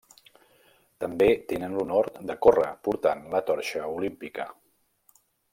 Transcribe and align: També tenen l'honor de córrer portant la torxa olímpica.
També 1.03 1.27
tenen 1.51 1.75
l'honor 1.79 2.09
de 2.31 2.37
córrer 2.47 2.71
portant 2.89 3.23
la 3.37 3.45
torxa 3.51 3.87
olímpica. 4.01 4.49